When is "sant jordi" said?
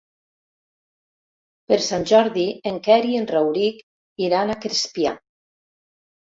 1.87-2.45